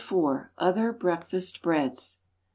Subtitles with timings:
[0.03, 2.21] 4 OTHER BREAKFAST BREADS.